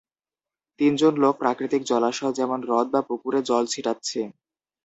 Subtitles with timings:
[0.79, 4.21] তিন জন লোক প্রাকৃতিক জলাশয় যেমন, হ্রদ বা পুকুরে জল ছিটাচ্ছে।